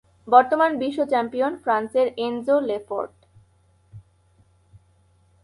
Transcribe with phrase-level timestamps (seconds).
[0.27, 3.15] বর্তমান বিশ্ব চ্যাম্পিয়ন ফ্রান্সের এনজো লেফর্ট।